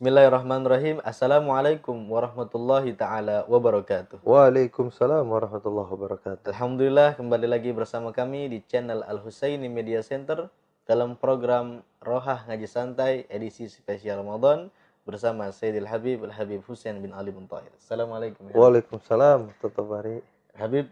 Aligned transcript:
Bismillahirrahmanirrahim. 0.00 1.04
Assalamualaikum 1.04 1.92
warahmatullahi 2.08 2.96
taala 2.96 3.44
wabarakatuh. 3.44 4.24
Waalaikumsalam 4.24 5.28
warahmatullahi 5.28 5.92
wabarakatuh. 5.92 6.56
Alhamdulillah 6.56 7.20
kembali 7.20 7.44
lagi 7.44 7.68
bersama 7.76 8.08
kami 8.08 8.48
di 8.48 8.64
channel 8.64 9.04
Al 9.04 9.20
Husaini 9.20 9.68
Media 9.68 10.00
Center 10.00 10.48
dalam 10.88 11.20
program 11.20 11.84
Rohah 12.00 12.48
Ngaji 12.48 12.64
Santai 12.64 13.28
edisi 13.28 13.68
spesial 13.68 14.24
Ramadan 14.24 14.72
bersama 15.04 15.52
Sayyidil 15.52 15.84
Habib 15.84 16.24
Al 16.24 16.32
Habib 16.32 16.64
Husain 16.64 16.96
bin 17.04 17.12
Ali 17.12 17.36
bin 17.36 17.44
Tahir. 17.44 17.68
Assalamualaikum. 17.76 18.48
ya. 18.48 18.56
Waalaikumsalam 18.56 19.52
hari. 19.52 20.24
Habib, 20.56 20.88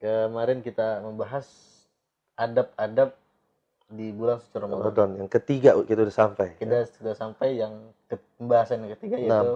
kemarin 0.00 0.64
kita 0.64 1.04
membahas 1.04 1.44
adab-adab 2.40 3.12
di 3.92 4.16
bulan 4.16 4.40
suci 4.40 4.56
Ramadan. 4.56 4.80
Ramadan 4.80 5.10
yang 5.20 5.28
ketiga 5.28 5.76
kita 5.84 6.08
udah 6.08 6.16
sampai. 6.24 6.56
Kita 6.56 6.88
sudah 6.88 7.12
sampai 7.12 7.60
yang 7.60 7.92
pembahasan 8.38 8.86
yang 8.86 8.92
ketiga 8.94 9.16
yaitu 9.18 9.54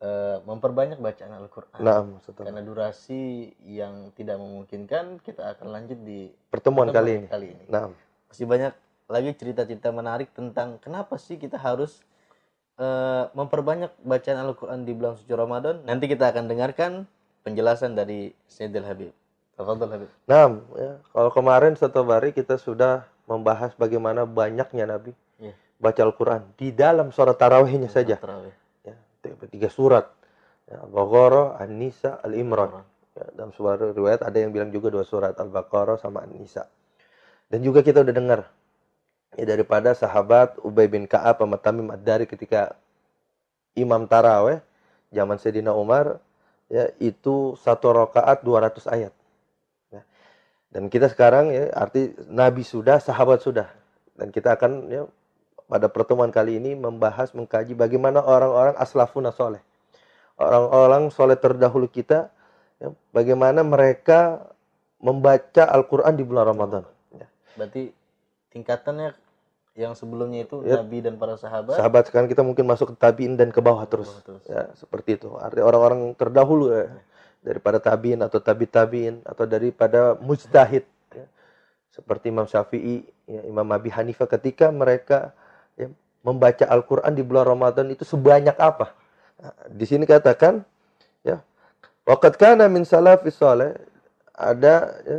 eh, 0.00 0.36
memperbanyak 0.44 0.98
bacaan 1.00 1.32
Al-Qur'an. 1.36 1.80
Nah, 1.80 2.00
maksudnya. 2.04 2.44
Karena 2.48 2.62
durasi 2.64 3.52
yang 3.64 4.12
tidak 4.16 4.40
memungkinkan, 4.40 5.20
kita 5.20 5.56
akan 5.56 5.66
lanjut 5.72 5.98
di 6.04 6.32
Pertemuan 6.48 6.88
kali 6.92 7.24
ini. 7.24 7.26
Kali 7.28 7.46
ini. 7.52 7.64
Nah, 7.68 7.92
Masih 8.28 8.46
banyak 8.48 8.72
lagi 9.06 9.30
cerita-cerita 9.36 9.92
menarik 9.92 10.32
tentang 10.32 10.80
kenapa 10.80 11.20
sih 11.20 11.36
kita 11.36 11.60
harus 11.60 12.00
eh, 12.80 13.24
memperbanyak 13.36 13.92
bacaan 14.00 14.38
Al-Quran 14.40 14.88
di 14.88 14.92
bulan 14.96 15.14
suci 15.20 15.32
Ramadan. 15.32 15.84
Nanti 15.84 16.08
kita 16.08 16.32
akan 16.32 16.48
dengarkan 16.48 16.92
penjelasan 17.44 17.92
dari 17.92 18.32
Sayyidil 18.48 18.86
Habib. 18.88 19.12
Tafadhol 19.54 19.90
Habib. 19.92 20.10
nah 20.26 20.50
ya, 20.74 20.98
kalau 21.14 21.30
kemarin 21.30 21.78
satu 21.78 22.02
hari 22.10 22.34
kita 22.34 22.58
sudah 22.58 23.06
membahas 23.30 23.70
bagaimana 23.78 24.26
banyaknya 24.26 24.88
Nabi. 24.88 25.14
Baca 25.78 26.00
Al-Quran 26.00 26.54
di 26.54 26.70
dalam 26.72 27.10
surat 27.10 27.36
tarawihnya 27.36 27.90
saja. 27.90 28.16
Tarawih. 28.18 28.54
Ya, 28.84 28.94
tiga- 29.50 29.72
surat. 29.72 30.10
Ya, 30.64 30.80
Al-Baqarah, 30.80 31.60
An-Nisa, 31.60 32.24
Al-Imran. 32.24 32.84
Ya, 33.14 33.24
dalam 33.36 33.52
sebuah 33.52 33.94
riwayat 33.94 34.24
ada 34.24 34.38
yang 34.40 34.50
bilang 34.50 34.72
juga 34.72 34.88
dua 34.90 35.04
surat 35.04 35.36
Al-Baqarah 35.36 36.00
sama 36.00 36.24
An-Nisa. 36.24 36.66
Dan 37.52 37.60
juga 37.60 37.84
kita 37.84 38.00
udah 38.00 38.14
dengar 38.14 38.40
ya 39.36 39.44
daripada 39.44 39.92
sahabat 39.92 40.58
Ubay 40.62 40.88
bin 40.88 41.04
Ka'ab 41.04 41.42
sama 41.42 41.58
Tamim 41.60 41.90
Ad-Dari 41.92 42.24
ketika 42.24 42.74
imam 43.74 44.06
taraweh 44.06 44.62
zaman 45.10 45.36
Sayyidina 45.38 45.74
Umar 45.74 46.18
ya 46.72 46.90
itu 46.98 47.54
satu 47.60 47.92
rakaat 47.92 48.42
200 48.42 48.88
ayat. 48.88 49.12
Ya. 49.92 50.02
Dan 50.72 50.88
kita 50.88 51.10
sekarang 51.12 51.52
ya 51.52 51.70
arti 51.74 52.14
Nabi 52.30 52.66
sudah, 52.66 52.98
sahabat 52.98 53.44
sudah. 53.44 53.68
Dan 54.14 54.30
kita 54.30 54.54
akan 54.58 54.90
ya 54.90 55.02
pada 55.64 55.88
pertemuan 55.88 56.28
kali 56.28 56.60
ini 56.60 56.76
membahas 56.76 57.32
mengkaji 57.32 57.72
bagaimana 57.72 58.20
orang-orang 58.20 58.76
aslafuna 58.76 59.32
soleh. 59.32 59.60
Orang-orang 60.36 61.08
soleh 61.14 61.38
terdahulu 61.38 61.86
kita 61.86 62.28
ya, 62.82 62.90
bagaimana 63.14 63.62
mereka 63.62 64.50
membaca 64.98 65.68
Al-Qur'an 65.68 66.16
di 66.16 66.24
bulan 66.26 66.52
Ramadan. 66.52 66.84
Ya. 67.14 67.26
Berarti 67.54 67.92
tingkatannya 68.50 69.14
yang 69.74 69.98
sebelumnya 69.98 70.46
itu 70.46 70.62
Ya. 70.62 70.78
Nabi 70.80 71.02
dan 71.02 71.18
para 71.18 71.34
sahabat. 71.34 71.74
Sahabat 71.74 72.02
sekarang 72.06 72.30
kita 72.30 72.46
mungkin 72.46 72.64
masuk 72.64 72.94
ke 72.94 72.96
tabiin 72.96 73.34
dan 73.34 73.50
ke 73.50 73.58
bawah 73.58 73.82
terus. 73.90 74.10
terus. 74.22 74.42
Ya, 74.46 74.70
seperti 74.78 75.18
itu. 75.18 75.34
Arti 75.34 75.60
orang-orang 75.60 76.14
terdahulu 76.14 76.70
ya, 76.70 76.94
daripada 77.42 77.82
tabiin 77.82 78.22
atau 78.22 78.38
tabi 78.38 78.70
tabiin 78.70 79.26
atau 79.26 79.44
daripada 79.44 80.14
mujtahid 80.22 80.86
ya. 81.10 81.26
Seperti 81.90 82.30
Imam 82.30 82.46
Syafi'i, 82.46 83.06
ya, 83.26 83.42
Imam 83.46 83.66
Abi 83.74 83.90
Hanifah 83.90 84.30
ketika 84.30 84.70
mereka 84.70 85.34
ya, 85.78 85.88
membaca 86.24 86.64
Al-Qur'an 86.66 87.12
di 87.14 87.22
bulan 87.22 87.56
Ramadan 87.56 87.90
itu 87.90 88.02
sebanyak 88.02 88.56
apa? 88.56 88.94
Di 89.68 89.84
sini 89.84 90.08
katakan 90.08 90.64
ya, 91.26 91.42
waqad 92.08 92.38
kana 92.40 92.70
min 92.70 92.86
salafis 92.86 93.36
saleh 93.36 93.76
ada 94.34 94.94
ya, 95.04 95.18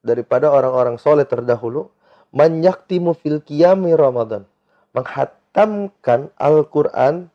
daripada 0.00 0.48
orang-orang 0.48 0.96
soleh 0.96 1.26
terdahulu 1.28 1.90
man 2.32 2.62
yaktimu 2.62 3.12
fil 3.18 3.42
qiyami 3.42 3.92
Ramadan 3.96 4.46
menghatamkan 4.94 6.30
Al-Qur'an 6.38 7.28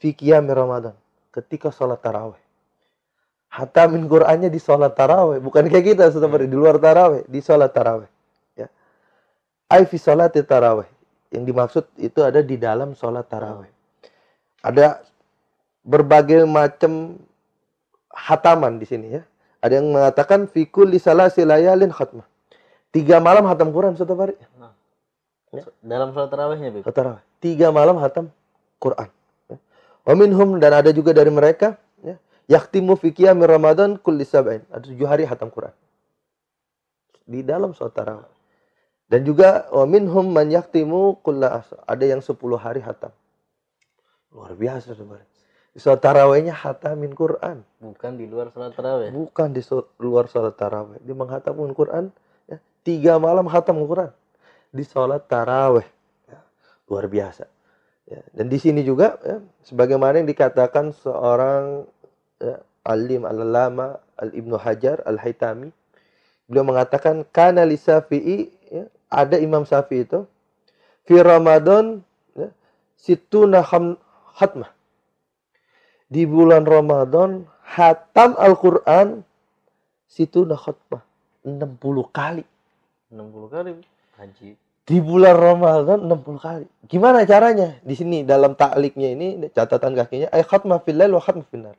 fi 0.00 0.16
qiyami 0.16 0.50
Ramadan 0.50 0.96
ketika 1.30 1.70
sholat 1.70 2.02
tarawih. 2.02 2.40
Hatamin 3.50 4.06
Qur'annya 4.06 4.46
di 4.46 4.62
sholat 4.62 4.94
tarawih, 4.94 5.42
bukan 5.42 5.66
kayak 5.66 5.94
kita 5.94 6.04
seperti 6.14 6.46
di 6.46 6.54
luar 6.54 6.78
tarawih, 6.78 7.26
di 7.26 7.42
sholat 7.42 7.74
tarawih. 7.74 8.06
Ya. 8.54 8.70
Ai 9.66 9.82
fi 9.90 9.98
tarawih. 9.98 10.86
Yang 11.30 11.44
dimaksud 11.46 11.84
itu 12.02 12.20
ada 12.26 12.42
di 12.42 12.58
dalam 12.58 12.98
sholat 12.98 13.26
tarawih. 13.30 13.70
Ada 14.66 15.00
berbagai 15.86 16.42
macam 16.44 17.22
hataman 18.10 18.82
di 18.82 18.86
sini 18.86 19.06
ya. 19.14 19.22
Ada 19.62 19.78
yang 19.78 19.94
mengatakan 19.94 20.50
fi 20.50 20.66
kulli 20.66 20.98
salasi 20.98 21.46
layalin 21.46 21.94
khatmah. 21.94 22.26
Tiga 22.90 23.22
malam 23.22 23.46
hatam 23.46 23.70
Quran 23.70 23.94
setiap 23.94 24.18
hari. 24.26 24.34
Dalam 25.82 26.10
sholat 26.10 26.30
tarawihnya, 26.30 26.70
Bib. 26.74 26.82
Tarawih. 26.86 27.22
Tiga 27.38 27.70
malam 27.70 27.98
hatam 28.02 28.30
Quran. 28.82 29.10
Ya. 29.46 29.58
Wa 30.06 30.14
minhum 30.18 30.58
dan 30.58 30.74
ada 30.74 30.90
juga 30.90 31.14
dari 31.14 31.30
mereka 31.30 31.78
ya, 32.02 32.18
yaktimu 32.50 32.98
fi 32.98 33.14
qiyami 33.14 33.46
Ramadan 33.46 33.98
kulli 33.98 34.26
sab'in. 34.26 34.66
Ada 34.74 34.90
tujuh 34.90 35.06
hari 35.06 35.26
hatam 35.26 35.50
Quran. 35.50 35.74
Di 37.26 37.46
dalam 37.46 37.70
sholat 37.74 37.94
tarawih. 37.94 38.39
Dan 39.10 39.26
juga 39.26 39.66
minhum 39.90 40.30
man 40.30 40.46
yaktimu 40.46 41.18
kulla. 41.26 41.66
Ada 41.82 42.06
yang 42.06 42.22
sepuluh 42.22 42.54
hari 42.54 42.78
hatam. 42.78 43.10
Luar 44.30 44.54
biasa 44.54 44.94
sebenarnya. 44.94 45.26
Di 45.74 45.78
sholat 45.82 46.02
tarawihnya 46.02 46.54
hatamin 46.54 47.14
Quran. 47.14 47.66
Bukan 47.82 48.18
di 48.18 48.30
luar 48.30 48.54
sholat 48.54 48.74
tarawih. 48.74 49.10
Bukan 49.10 49.50
di 49.50 49.62
luar 49.98 50.30
sholat 50.30 50.54
tarawih. 50.54 51.02
Dia 51.02 51.14
menghatamkan 51.18 51.74
Quran. 51.74 52.04
Ya, 52.46 52.62
tiga 52.86 53.18
malam 53.18 53.50
hatam 53.50 53.82
Quran. 53.82 54.14
Di 54.70 54.86
sholat 54.86 55.26
tarawih. 55.26 55.86
Ya, 56.30 56.38
luar 56.86 57.10
biasa. 57.10 57.50
Ya, 58.06 58.22
dan 58.34 58.50
di 58.50 58.58
sini 58.58 58.82
juga, 58.82 59.18
ya, 59.22 59.38
sebagaimana 59.62 60.18
yang 60.18 60.26
dikatakan 60.26 60.90
seorang 60.90 61.86
ya, 62.42 62.58
alim 62.82 63.22
al-lama 63.22 64.02
al-ibnu 64.18 64.58
Hajar 64.58 65.02
al-Haytami. 65.06 65.70
Beliau 66.50 66.66
mengatakan, 66.66 67.22
Kana 67.30 67.62
li 67.62 67.78
Syafi'i, 67.78 68.50
ya, 68.74 68.90
ada 69.10 69.36
Imam 69.36 69.66
Syafi'i 69.66 70.06
itu, 70.06 70.24
fi 71.04 71.18
Ramadan, 71.18 72.00
ya, 72.38 72.48
situna 72.94 73.66
khatmah. 73.66 74.70
Di 76.10 76.26
bulan 76.26 76.66
Ramadan, 76.66 77.46
hatam 77.62 78.38
Al-Quran, 78.38 79.26
situna 80.06 80.54
khatmah. 80.54 81.02
60 81.42 81.76
kali. 82.12 82.44
60 83.10 83.54
kali 83.54 83.70
haji. 84.20 84.50
Di 84.84 84.98
bulan 84.98 85.36
Ramadan 85.38 85.98
60 86.04 86.36
kali. 86.40 86.66
Gimana 86.90 87.22
caranya? 87.24 87.78
Di 87.80 87.94
sini 87.94 88.26
dalam 88.26 88.58
takliknya 88.58 89.14
ini 89.14 89.38
catatan 89.54 89.94
kakinya 89.94 90.28
ay 90.34 90.42
khatmah 90.42 90.82
fil 90.82 90.98
lail 90.98 91.14
wa 91.14 91.22
khatmah 91.22 91.46
fil 91.48 91.62
nar. 91.64 91.76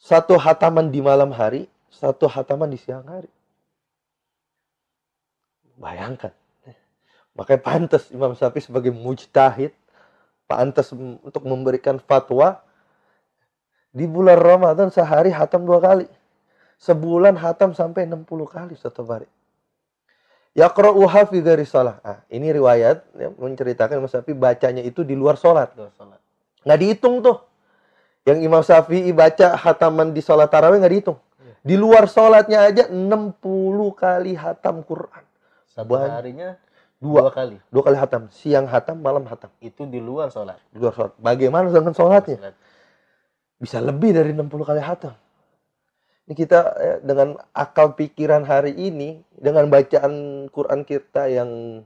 Satu 0.00 0.40
hataman 0.40 0.88
di 0.88 1.04
malam 1.04 1.28
hari, 1.34 1.68
satu 1.92 2.24
hataman 2.24 2.72
di 2.72 2.78
siang 2.80 3.04
hari. 3.04 3.28
Bayangkan. 5.80 6.36
Makanya 7.32 7.60
pantas 7.64 8.12
Imam 8.12 8.36
Syafi'i 8.36 8.60
sebagai 8.60 8.92
mujtahid 8.92 9.72
pantas 10.44 10.92
untuk 11.24 11.46
memberikan 11.46 11.96
fatwa 11.96 12.60
di 13.94 14.04
bulan 14.04 14.36
Ramadan 14.36 14.92
sehari 14.92 15.32
hatam 15.32 15.64
dua 15.64 15.80
kali. 15.80 16.06
Sebulan 16.80 17.36
hatam 17.36 17.76
sampai 17.76 18.08
60 18.08 18.24
kali 18.48 18.72
satu 18.72 19.04
hari. 19.04 19.28
Yaqra'uha 20.56 21.28
fi 21.28 21.38
ghairi 21.44 21.68
shalah. 21.68 22.00
Ah, 22.00 22.24
ini 22.32 22.50
riwayat 22.50 23.04
yang 23.14 23.36
menceritakan 23.36 24.00
Imam 24.00 24.10
Syafi'i 24.10 24.34
bacanya 24.34 24.82
itu 24.82 25.04
di 25.04 25.14
luar 25.14 25.36
sholat. 25.36 25.76
Nggak 26.64 26.78
dihitung 26.80 27.20
tuh. 27.20 27.36
Yang 28.24 28.38
Imam 28.48 28.62
Syafi'i 28.64 29.12
baca 29.12 29.56
hataman 29.60 30.16
di 30.16 30.20
sholat 30.24 30.48
tarawih 30.48 30.80
nggak 30.80 30.92
dihitung. 30.92 31.18
Iya. 31.40 31.54
Di 31.62 31.74
luar 31.76 32.04
sholatnya 32.08 32.58
aja 32.64 32.84
60 32.88 33.38
kali 33.94 34.32
hatam 34.34 34.80
Quran. 34.82 35.24
Satu 35.82 35.90
Ban- 35.90 36.12
harinya 36.12 36.50
Dua. 37.00 37.24
dua 37.24 37.30
kali. 37.32 37.56
Dua 37.72 37.82
kali 37.82 37.96
hatam. 37.96 38.28
Siang 38.28 38.68
hatam, 38.68 39.00
malam 39.00 39.24
hatam. 39.24 39.48
Itu 39.64 39.88
di 39.88 39.98
luar 39.98 40.28
sholat. 40.28 40.60
Di 40.68 40.76
luar 40.76 40.92
sholat. 40.92 41.12
Bagaimana 41.16 41.72
dengan 41.72 41.96
sholatnya? 41.96 42.36
Sholat. 42.36 42.56
Bisa 43.60 43.80
lebih 43.80 44.12
dari 44.12 44.32
60 44.36 44.64
kali 44.64 44.80
hatam. 44.84 45.16
Ini 46.28 46.34
kita 46.38 46.58
eh, 46.78 46.98
dengan 47.02 47.34
akal 47.50 47.98
pikiran 47.98 48.46
hari 48.46 48.70
ini, 48.76 49.18
dengan 49.34 49.66
bacaan 49.66 50.46
Quran 50.52 50.86
kita 50.86 51.26
yang 51.26 51.82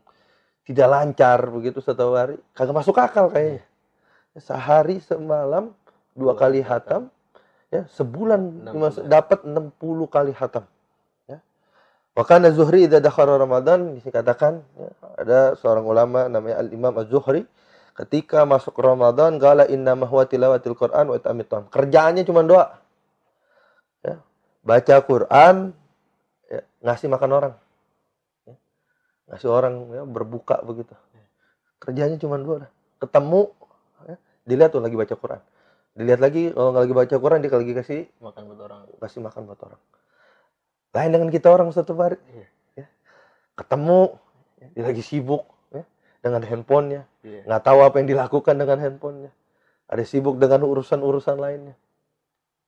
tidak 0.69 0.88
lancar 0.91 1.49
begitu 1.49 1.81
satu 1.81 2.12
hari, 2.12 2.37
kagak 2.52 2.76
masuk 2.76 2.99
akal 3.00 3.32
kayaknya. 3.32 3.64
Sehari 4.37 4.99
semalam 4.99 5.70
dua 6.12 6.35
Dua 6.35 6.35
kali 6.35 6.61
kali 6.61 6.69
hatam, 6.69 7.02
ya 7.70 7.87
sebulan 7.88 8.70
60 8.70 8.76
mas- 8.76 9.06
dapat 9.06 9.43
60 9.46 10.06
kali 10.11 10.32
hatam. 10.35 10.67
Wakana 12.15 12.55
Zuhri 12.55 12.87
idza 12.87 13.03
dakhala 13.03 13.35
Ramadan 13.35 13.99
dikatakan 13.99 14.63
ya, 14.79 14.89
ada 15.19 15.39
seorang 15.59 15.83
ulama 15.83 16.31
namanya 16.31 16.63
Al 16.63 16.71
Imam 16.71 16.95
Az-Zuhri 16.95 17.43
ketika 17.99 18.47
masuk 18.47 18.79
Ramadan 18.79 19.39
gala 19.43 19.67
inna 19.67 19.99
mahwa 19.99 20.23
tilawatil 20.23 20.79
Quran 20.79 21.11
wa 21.11 21.19
itamit 21.19 21.51
Kerjaannya 21.51 22.23
cuma 22.23 22.47
doa. 22.47 22.79
Ya. 24.07 24.23
Baca 24.63 24.97
Quran, 25.03 25.75
ya, 26.47 26.63
ngasih 26.87 27.11
makan 27.11 27.31
orang. 27.35 27.55
Ya. 28.47 28.55
Ngasih 29.35 29.49
orang 29.51 29.75
ya, 29.91 30.03
berbuka 30.07 30.63
begitu. 30.63 30.95
Kerjanya 31.83 32.15
cuma 32.23 32.39
doa. 32.39 32.71
Ketemu, 33.03 33.51
ya, 34.07 34.17
dilihat 34.47 34.71
tuh 34.71 34.83
lagi 34.83 34.95
baca 34.95 35.15
Quran. 35.19 35.43
Dilihat 35.99 36.23
lagi, 36.23 36.51
kalau 36.55 36.71
nggak 36.75 36.83
lagi 36.87 36.95
baca 36.95 37.15
Quran, 37.19 37.39
dia 37.43 37.51
lagi 37.51 37.75
kasih 37.75 38.01
makan 38.23 38.43
buat 38.51 38.61
orang. 38.67 38.81
Kasih 39.03 39.21
makan 39.23 39.43
buat 39.51 39.61
orang. 39.67 39.83
Lain 40.94 41.11
dengan 41.11 41.29
kita 41.29 41.50
orang 41.50 41.75
satu 41.75 41.93
hari. 41.99 42.17
Iya. 42.31 42.46
Ya. 42.79 42.87
Ketemu, 43.58 44.14
ya, 44.62 44.67
dia 44.79 44.85
lagi 44.87 45.02
sibuk 45.02 45.43
ya, 45.75 45.82
dengan 46.23 46.43
handphonenya 46.46 47.05
Yeah. 47.25 47.43
Nggak 47.49 47.62
tahu 47.64 47.79
apa 47.81 47.96
yang 48.05 48.08
dilakukan 48.12 48.55
dengan 48.61 48.79
handphonenya. 48.85 49.32
Ada 49.88 50.05
sibuk 50.05 50.37
dengan 50.37 50.61
urusan-urusan 50.69 51.41
lainnya. 51.41 51.73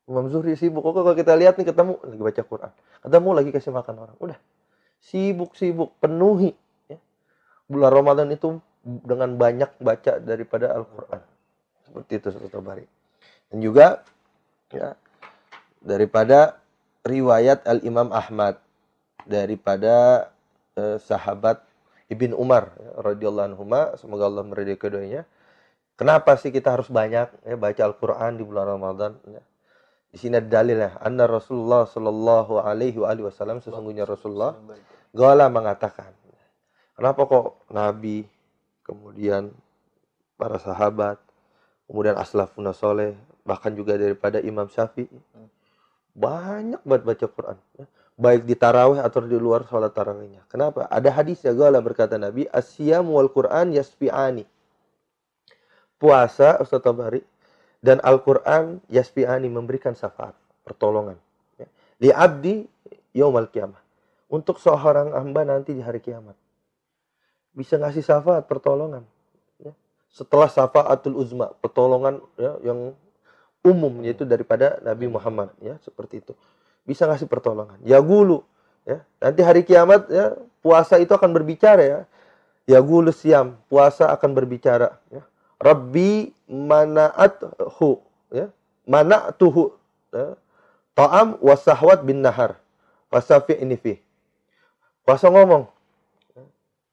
Imam 0.08 0.32
Zuhri 0.32 0.56
sibuk. 0.56 0.80
Kok 0.80 0.96
kalau 0.96 1.12
kita 1.12 1.36
lihat 1.36 1.60
nih 1.60 1.68
ketemu 1.68 2.00
lagi 2.00 2.22
baca 2.24 2.42
Quran. 2.42 2.72
Ketemu 3.04 3.28
lagi 3.36 3.50
kasih 3.52 3.72
makan 3.76 3.94
orang. 4.00 4.16
Udah. 4.16 4.38
Sibuk-sibuk. 5.04 5.92
Penuhi. 6.00 6.56
Ya. 6.88 6.96
Bulan 7.68 7.92
Ramadan 7.92 8.32
itu 8.32 8.56
dengan 8.80 9.36
banyak 9.36 9.76
baca 9.76 10.12
daripada 10.24 10.72
Al-Quran. 10.72 11.20
Seperti 11.84 12.12
itu 12.16 12.28
Soto 12.32 12.64
Bari. 12.64 12.86
Dan 13.52 13.58
juga 13.60 14.00
ya, 14.72 14.96
daripada 15.84 16.64
riwayat 17.06 17.62
Al-Imam 17.64 18.10
Ahmad. 18.10 18.58
Daripada 19.26 20.28
eh, 20.78 21.02
sahabat 21.02 21.58
Ibn 22.06 22.30
Umar 22.38 22.78
ya, 22.78 22.90
radhiyallahu 23.02 23.46
anhu 23.50 23.66
semoga 23.98 24.30
Allah 24.30 24.46
meridai 24.46 24.78
keduanya. 24.78 25.26
Kenapa 25.98 26.38
sih 26.38 26.54
kita 26.54 26.78
harus 26.78 26.86
banyak 26.86 27.26
ya, 27.42 27.56
baca 27.58 27.82
Al-Qur'an 27.82 28.38
di 28.38 28.46
bulan 28.46 28.78
Ramadan 28.78 29.18
ya? 29.26 29.42
Di 30.14 30.22
sini 30.22 30.38
ada 30.38 30.62
dalil 30.62 30.78
ya, 30.78 30.94
anna 31.02 31.26
Rasulullah 31.26 31.84
sallallahu 31.90 32.62
alaihi 32.62 32.96
wasallam 32.96 33.58
sesungguhnya 33.58 34.06
Rasulullah 34.06 34.54
gala 35.10 35.50
mengatakan. 35.50 36.14
Kenapa 36.96 37.28
kok 37.28 37.66
nabi 37.68 38.24
kemudian 38.86 39.50
para 40.38 40.56
sahabat, 40.62 41.18
kemudian 41.90 42.14
aslafun 42.16 42.70
soleh, 42.72 43.18
bahkan 43.42 43.74
juga 43.74 43.98
daripada 43.98 44.38
Imam 44.40 44.70
Syafi'i 44.70 45.10
banyak 46.16 46.80
banget 46.82 47.02
baca 47.04 47.26
Quran. 47.28 47.58
Ya 47.76 47.86
baik 48.16 48.48
di 48.48 48.56
tarawih 48.56 49.04
atau 49.04 49.20
di 49.22 49.36
luar 49.36 49.68
sholat 49.68 49.92
tarawihnya. 49.92 50.48
Kenapa? 50.48 50.88
Ada 50.88 51.12
hadis 51.12 51.44
ya 51.44 51.52
gala 51.52 51.78
berkata 51.84 52.16
Nabi, 52.16 52.48
asyam 52.48 53.12
wal 53.12 53.28
Quran 53.28 53.76
yasfi'ani. 53.76 54.48
Puasa 56.00 56.60
Ustaz 56.60 56.80
Tabari 56.84 57.24
dan 57.80 58.00
Al-Quran 58.00 58.80
yasfi'ani 58.88 59.48
memberikan 59.52 59.92
syafaat, 59.92 60.32
pertolongan. 60.64 61.20
Ya. 61.60 61.68
Li 62.00 62.10
abdi 62.12 62.64
yaumal 63.12 63.48
kiamah. 63.52 63.80
Untuk 64.26 64.58
seorang 64.58 65.14
hamba 65.14 65.46
nanti 65.46 65.76
di 65.76 65.84
hari 65.84 66.02
kiamat. 66.02 66.34
Bisa 67.56 67.78
ngasih 67.80 68.04
syafaat, 68.04 68.44
pertolongan. 68.48 69.04
Ya. 69.60 69.72
Setelah 70.08 70.48
syafaatul 70.48 71.16
uzma, 71.16 71.52
pertolongan 71.60 72.20
ya, 72.36 72.60
yang 72.64 72.92
umum 73.66 74.06
yaitu 74.06 74.22
daripada 74.22 74.78
Nabi 74.86 75.10
Muhammad 75.10 75.50
ya 75.58 75.74
seperti 75.82 76.22
itu 76.22 76.32
bisa 76.86 77.04
ngasih 77.10 77.26
pertolongan. 77.26 77.76
Ya 77.82 77.98
gulu, 77.98 78.46
ya. 78.86 79.02
Nanti 79.18 79.42
hari 79.42 79.66
kiamat 79.66 80.06
ya 80.06 80.38
puasa 80.62 81.02
itu 81.02 81.10
akan 81.10 81.34
berbicara 81.34 81.82
ya. 81.82 82.00
Ya 82.66 82.78
gulu 82.78 83.10
siam, 83.10 83.58
puasa 83.66 84.14
akan 84.14 84.30
berbicara 84.32 84.94
ya. 85.10 85.26
Rabbi 85.58 86.30
mana'athu 86.46 87.98
ya. 88.30 88.54
Mana'tuhu 88.86 89.74
ya. 90.14 90.38
Ta'am 90.94 91.36
wasahwat 91.42 92.06
bin 92.06 92.22
nahar. 92.22 92.56
Wasafi 93.10 93.58
ini 93.58 93.74
fi. 93.74 93.98
Puasa 95.02 95.26
ngomong. 95.28 95.66
Ya. 96.38 96.44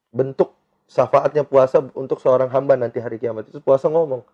Bentuk 0.09 0.57
syafaatnya 0.89 1.45
puasa 1.45 1.81
untuk 1.93 2.21
seorang 2.21 2.49
hamba 2.49 2.77
nanti 2.77 2.97
hari 2.97 3.21
kiamat 3.21 3.49
itu 3.49 3.61
puasa 3.61 3.89
ngomong. 3.89 4.25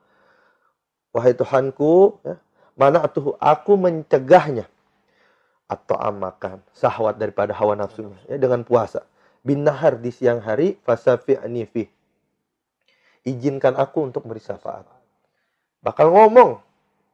Wahai 1.10 1.34
Tuhanku, 1.34 2.22
ya, 2.22 2.38
mana 2.78 3.06
tuh 3.10 3.34
aku 3.42 3.76
mencegahnya? 3.76 4.70
Atau 5.70 5.98
amakan 6.02 6.66
sahwat 6.74 7.22
daripada 7.22 7.54
hawa 7.54 7.78
nafsunya 7.78 8.18
ya, 8.26 8.42
dengan 8.42 8.66
puasa. 8.66 9.06
Bin 9.46 9.62
nahar 9.62 10.02
di 10.02 10.10
siang 10.10 10.42
hari 10.42 10.82
fasafi 10.82 11.38
anifi 11.38 11.86
izinkan 13.28 13.76
aku 13.76 14.10
untuk 14.10 14.24
beri 14.26 14.42
syafaat. 14.42 14.88
Bakal 15.86 16.12
ngomong. 16.12 16.60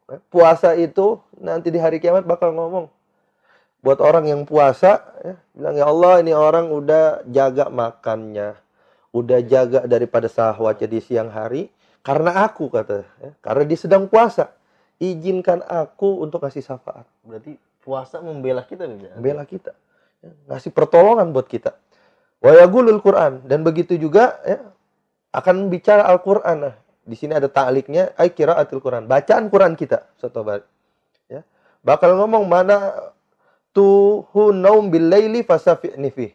Ya, 0.06 0.18
puasa 0.30 0.78
itu 0.78 1.18
nanti 1.38 1.74
di 1.74 1.82
hari 1.82 1.98
kiamat 1.98 2.26
bakal 2.26 2.54
ngomong. 2.54 2.90
Buat 3.82 4.02
orang 4.02 4.26
yang 4.26 4.42
puasa 4.50 5.02
ya, 5.22 5.36
bilang 5.54 5.76
ya 5.78 5.86
Allah 5.86 6.14
ini 6.22 6.34
orang 6.34 6.74
udah 6.74 7.26
jaga 7.30 7.70
makannya. 7.70 8.58
Udah 9.16 9.40
jaga 9.46 9.88
daripada 9.88 10.28
sahwatnya 10.28 10.88
di 10.92 11.00
siang 11.00 11.32
hari 11.32 11.72
karena 12.06 12.46
aku 12.46 12.70
kata 12.70 13.02
ya, 13.18 13.32
karena 13.42 13.64
dia 13.66 13.80
sedang 13.82 14.06
puasa 14.06 14.54
izinkan 15.02 15.66
aku 15.66 16.22
untuk 16.22 16.46
kasih 16.46 16.62
syafaat 16.62 17.10
berarti 17.26 17.58
puasa 17.86 18.18
membela 18.18 18.66
kita 18.66 18.90
juga. 18.90 19.14
Membela 19.14 19.46
kita. 19.46 19.78
Ya, 20.26 20.34
ngasih 20.50 20.74
pertolongan 20.74 21.30
buat 21.30 21.46
kita. 21.46 21.78
Wa 22.42 22.58
yaqulul 22.58 23.02
Quran 23.02 23.46
dan 23.46 23.62
begitu 23.62 23.94
juga 23.98 24.42
ya 24.42 24.74
akan 25.36 25.70
bicara 25.70 26.08
Al-Qur'an. 26.10 26.58
Nah, 26.58 26.76
di 27.06 27.14
sini 27.14 27.38
ada 27.38 27.46
ta'liknya 27.46 28.18
ay 28.18 28.34
qiraatul 28.34 28.82
Quran. 28.82 29.06
Bacaan 29.06 29.52
Quran 29.54 29.78
kita, 29.78 30.10
satu 30.18 30.42
Ya. 31.30 31.46
Bakal 31.86 32.18
ngomong 32.18 32.50
mana 32.50 32.98
tuhu 33.70 34.50
naum 34.56 34.90
bil 34.90 35.06
laili 35.06 35.46
fasafi'ni 35.46 36.10
fi. 36.10 36.34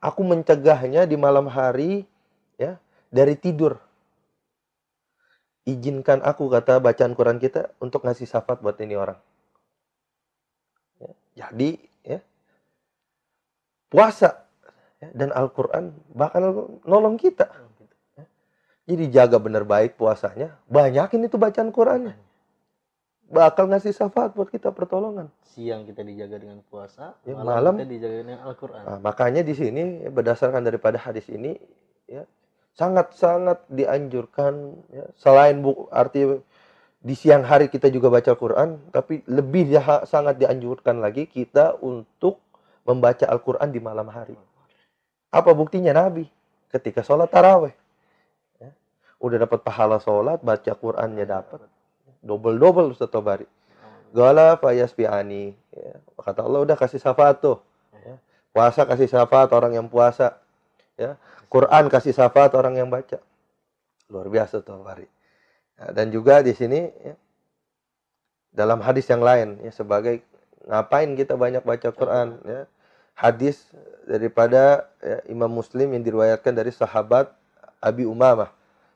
Aku 0.00 0.24
mencegahnya 0.24 1.04
di 1.04 1.20
malam 1.20 1.50
hari 1.52 2.08
ya 2.56 2.80
dari 3.12 3.36
tidur. 3.36 3.76
Izinkan 5.66 6.22
aku 6.22 6.46
kata 6.46 6.78
bacaan 6.78 7.18
Quran 7.18 7.42
kita 7.42 7.74
untuk 7.82 8.06
ngasih 8.06 8.30
syafaat 8.30 8.62
buat 8.62 8.78
ini 8.78 8.94
orang. 8.94 9.18
Jadi 11.36 11.76
ya 12.06 12.22
puasa 13.92 14.46
ya, 15.02 15.10
dan 15.12 15.34
Al-Quran 15.34 15.92
bakal 16.14 16.70
nolong 16.86 17.20
kita. 17.20 17.50
Ya. 18.16 18.24
Jadi 18.88 19.04
jaga 19.12 19.36
benar 19.42 19.66
baik 19.66 20.00
puasanya, 20.00 20.56
banyakin 20.70 21.26
itu 21.26 21.36
bacaan 21.36 21.74
Qurannya. 21.74 22.14
Bakal 23.26 23.66
ngasih 23.66 23.90
syafaat 23.90 24.38
buat 24.38 24.46
kita 24.48 24.70
pertolongan. 24.70 25.28
Siang 25.50 25.82
kita 25.82 26.06
dijaga 26.06 26.38
dengan 26.38 26.62
puasa, 26.62 27.18
ya, 27.26 27.34
malam, 27.34 27.74
malam 27.74 27.74
kita 27.82 27.90
dijaga 27.90 28.16
dengan 28.22 28.40
Al-Quran. 28.46 28.82
Nah, 28.86 28.98
makanya 29.02 29.42
di 29.42 29.50
sini 29.50 30.06
ya, 30.06 30.14
berdasarkan 30.14 30.62
daripada 30.62 30.94
hadis 31.02 31.26
ini 31.26 31.58
ya 32.06 32.22
sangat-sangat 32.76 33.64
dianjurkan 33.72 34.76
ya, 34.92 35.04
selain 35.16 35.64
bu, 35.64 35.88
arti 35.88 36.28
di 37.00 37.14
siang 37.16 37.42
hari 37.42 37.72
kita 37.72 37.88
juga 37.88 38.12
baca 38.12 38.36
Al-Quran, 38.36 38.92
tapi 38.92 39.24
lebih 39.26 39.72
dia, 39.72 39.80
sangat 40.04 40.36
dianjurkan 40.36 41.00
lagi 41.00 41.24
kita 41.24 41.80
untuk 41.80 42.38
membaca 42.84 43.24
Al-Quran 43.24 43.72
di 43.72 43.80
malam 43.80 44.12
hari. 44.12 44.36
Apa 45.32 45.56
buktinya 45.56 45.96
Nabi 45.96 46.28
ketika 46.70 47.00
sholat 47.00 47.32
taraweh? 47.32 47.72
Ya, 48.60 48.70
udah 49.18 49.48
dapat 49.48 49.64
pahala 49.64 49.96
sholat, 49.98 50.44
baca 50.44 50.72
Qurannya 50.76 51.24
dapat. 51.24 51.64
Double-double 52.26 52.92
Ustaz 52.92 53.08
Tobari. 53.08 53.46
Gala 54.10 54.56
fayas 54.58 54.90
piani. 54.90 55.54
Ya, 55.72 55.98
kata 56.18 56.42
Allah 56.42 56.60
udah 56.64 56.76
kasih 56.78 56.98
syafaat 56.98 57.38
tuh. 57.38 57.60
Ya, 58.02 58.18
puasa 58.50 58.82
kasih 58.82 59.06
syafaat 59.06 59.50
orang 59.54 59.76
yang 59.76 59.86
puasa. 59.86 60.42
Ya, 60.96 61.20
Quran 61.52 61.92
kasih 61.92 62.16
syafaat 62.16 62.56
orang 62.56 62.80
yang 62.80 62.88
baca. 62.88 63.20
Luar 64.08 64.32
biasa 64.32 64.64
tuh 64.64 64.80
Tobari. 64.80 65.04
Ya, 65.76 65.92
dan 65.92 66.08
juga 66.08 66.40
di 66.40 66.56
sini 66.56 66.88
ya, 66.88 67.14
dalam 68.56 68.80
hadis 68.80 69.04
yang 69.12 69.20
lain 69.20 69.60
ya 69.60 69.68
sebagai 69.76 70.24
ngapain 70.64 71.12
kita 71.12 71.36
banyak 71.36 71.60
baca 71.60 71.92
Quran 71.92 72.40
ya. 72.48 72.64
Hadis 73.12 73.68
daripada 74.08 74.88
ya, 75.04 75.20
Imam 75.28 75.52
Muslim 75.52 75.92
yang 75.92 76.00
diriwayatkan 76.00 76.52
dari 76.56 76.72
sahabat 76.72 77.28
Abi 77.84 78.08
Umamah 78.08 78.48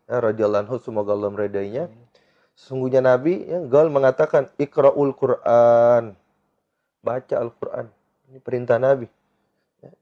ya, 0.08 0.24
radhiyallahu 0.24 0.64
anhu 0.64 0.76
semoga 0.80 1.12
Allah 1.12 1.28
meridainya. 1.28 1.92
Sesungguhnya 2.56 3.04
Nabi 3.04 3.44
ya 3.44 3.60
gal 3.68 3.92
mengatakan 3.92 4.48
ikraul 4.56 5.12
Quran. 5.12 6.16
Baca 7.00 7.34
Al-Quran. 7.40 7.88
Ini 8.28 8.38
perintah 8.44 8.76
Nabi 8.76 9.08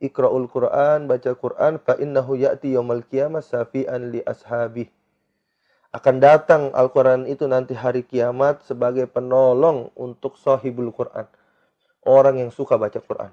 ikraul 0.02 0.50
Quran 0.50 1.06
baca 1.06 1.32
Quran 1.34 1.78
fa 1.82 1.94
innahu 1.98 2.34
ya'ti 2.38 2.74
yaumal 2.74 3.02
qiyamah 3.06 3.42
safi'an 3.44 4.10
li 4.14 4.20
ashabi 4.24 4.90
akan 5.88 6.20
datang 6.20 6.62
Al-Quran 6.76 7.24
itu 7.24 7.48
nanti 7.48 7.72
hari 7.72 8.04
kiamat 8.04 8.60
sebagai 8.68 9.08
penolong 9.08 9.88
untuk 9.96 10.36
sahibul 10.36 10.92
Quran. 10.92 11.24
Orang 12.04 12.36
yang 12.36 12.52
suka 12.52 12.76
baca 12.76 13.00
Quran. 13.00 13.32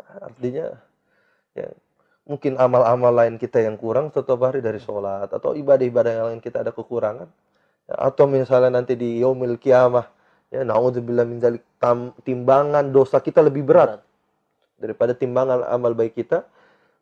Artinya, 0.00 0.80
ya, 1.52 1.68
mungkin 2.24 2.56
amal-amal 2.56 3.12
lain 3.12 3.36
kita 3.36 3.60
yang 3.60 3.76
kurang 3.76 4.16
tetap 4.16 4.40
hari 4.40 4.64
dari 4.64 4.80
sholat 4.80 5.28
atau 5.28 5.52
ibadah-ibadah 5.52 6.12
yang 6.16 6.26
lain 6.32 6.40
kita 6.40 6.64
ada 6.64 6.72
kekurangan 6.72 7.28
Ya, 7.84 7.96
atau 8.00 8.24
misalnya 8.24 8.80
nanti 8.80 8.96
di 8.96 9.20
yaumil 9.20 9.60
kiamah 9.60 10.08
ya 10.48 10.64
naudzubillah 10.64 11.28
min 11.28 11.36
timbangan 12.24 12.88
dosa 12.88 13.20
kita 13.20 13.44
lebih 13.44 13.60
berat 13.60 14.00
daripada 14.78 15.14
timbangan 15.14 15.64
amal 15.70 15.94
baik 15.94 16.18
kita 16.18 16.44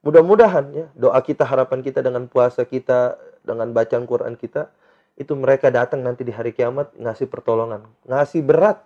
mudah-mudahan 0.03 0.65
ya 0.75 0.87
doa 0.99 1.21
kita 1.23 1.47
harapan 1.47 1.81
kita 1.81 2.03
dengan 2.03 2.27
puasa 2.27 2.67
kita 2.67 3.17
dengan 3.43 3.71
bacaan 3.71 4.07
Quran 4.07 4.35
kita 4.35 4.71
itu 5.15 5.37
mereka 5.37 5.69
datang 5.69 6.01
nanti 6.01 6.25
di 6.25 6.33
hari 6.33 6.57
kiamat 6.57 6.91
ngasih 6.97 7.29
pertolongan 7.29 7.87
ngasih 8.09 8.43
berat 8.43 8.83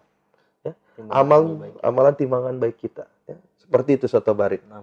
Timbangan 0.96 1.12
amal 1.12 1.42
amalan 1.84 2.14
timbangan 2.16 2.56
baik 2.56 2.80
kita 2.80 3.04
ya. 3.28 3.36
seperti 3.60 4.00
itu 4.00 4.08
soto 4.08 4.32
bari 4.32 4.56
Nah, 4.64 4.80